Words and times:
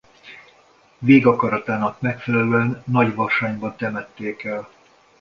Végakaratának 0.97 2.01
megfelelően 2.01 2.83
Nagyvarsányban 2.85 3.77
temették 3.77 4.43
el. 4.43 4.69